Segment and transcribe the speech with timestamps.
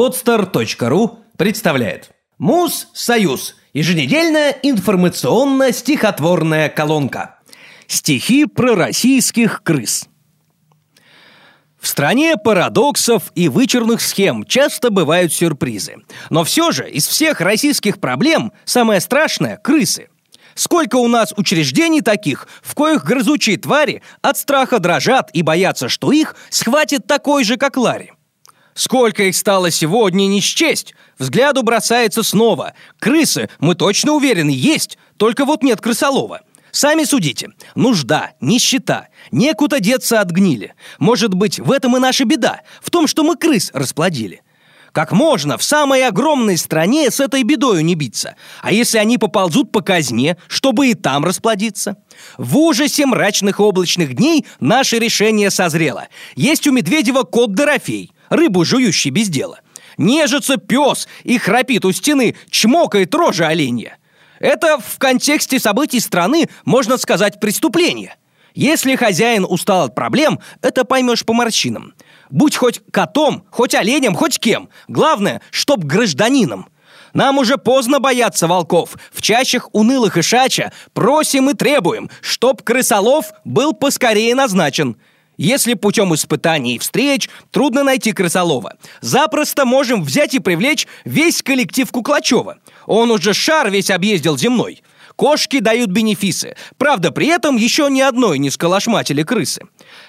[0.00, 3.56] Podster.ru представляет Муз Союз.
[3.74, 7.40] Еженедельная информационно-стихотворная колонка.
[7.86, 10.08] Стихи про российских крыс.
[11.78, 15.96] В стране парадоксов и вычурных схем часто бывают сюрпризы.
[16.30, 20.08] Но все же из всех российских проблем самое страшное– крысы.
[20.54, 26.10] Сколько у нас учреждений таких, в коих грызучие твари от страха дрожат и боятся, что
[26.10, 28.12] их схватит такой же, как Ларри.
[28.80, 30.94] Сколько их стало сегодня, не счесть.
[31.18, 32.72] Взгляду бросается снова.
[32.98, 36.40] Крысы, мы точно уверены, есть, только вот нет крысолова.
[36.70, 37.50] Сами судите.
[37.74, 39.08] Нужда, нищета.
[39.32, 40.72] Некуда деться от гнили.
[40.98, 42.62] Может быть, в этом и наша беда.
[42.80, 44.40] В том, что мы крыс расплодили.
[44.92, 48.34] Как можно в самой огромной стране с этой бедою не биться?
[48.62, 51.98] А если они поползут по казне, чтобы и там расплодиться?
[52.38, 56.08] В ужасе мрачных облачных дней наше решение созрело.
[56.34, 59.60] Есть у Медведева кот Дорофей, рыбу жующий без дела.
[59.98, 63.98] Нежится пес и храпит у стены, чмокает рожа оленья.
[64.38, 68.16] Это в контексте событий страны, можно сказать, преступление.
[68.54, 71.94] Если хозяин устал от проблем, это поймешь по морщинам.
[72.30, 74.70] Будь хоть котом, хоть оленем, хоть кем.
[74.88, 76.68] Главное, чтоб гражданином.
[77.12, 78.96] Нам уже поздно бояться волков.
[79.12, 84.96] В чащах унылых и шача просим и требуем, чтоб крысолов был поскорее назначен.
[85.40, 91.90] Если путем испытаний и встреч трудно найти крысолова, запросто можем взять и привлечь весь коллектив
[91.90, 92.58] Куклачева.
[92.84, 94.82] Он уже шар весь объездил земной.
[95.16, 96.56] Кошки дают бенефисы.
[96.76, 99.62] Правда, при этом еще ни одной не сколошматили крысы.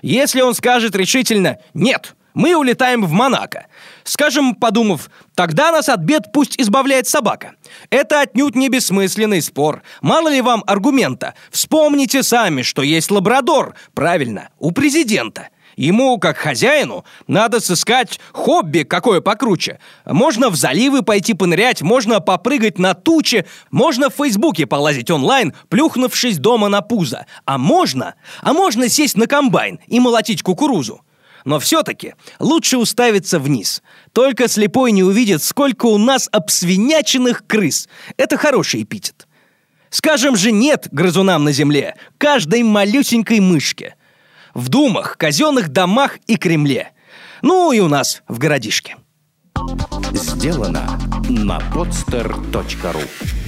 [0.00, 3.66] Если он скажет решительно «нет», мы улетаем в Монако.
[4.04, 7.56] Скажем, подумав, тогда нас от бед пусть избавляет собака.
[7.90, 9.82] Это отнюдь не бессмысленный спор.
[10.02, 11.34] Мало ли вам аргумента.
[11.50, 13.74] Вспомните сами, что есть лабрадор.
[13.92, 15.48] Правильно, у президента.
[15.74, 19.80] Ему, как хозяину, надо сыскать хобби какое покруче.
[20.06, 26.38] Можно в заливы пойти понырять, можно попрыгать на тучи, можно в Фейсбуке полазить онлайн, плюхнувшись
[26.38, 27.26] дома на пузо.
[27.46, 31.02] А можно, а можно сесть на комбайн и молотить кукурузу.
[31.44, 33.82] Но все-таки лучше уставиться вниз.
[34.12, 37.88] Только слепой не увидит, сколько у нас обсвиняченных крыс.
[38.16, 39.26] Это хороший эпитет.
[39.90, 43.94] Скажем же нет грызунам на земле, каждой малюсенькой мышке
[44.54, 46.90] в думах, казенных домах и Кремле.
[47.42, 48.96] Ну и у нас в городишке.
[50.12, 53.47] Сделано на podster.ru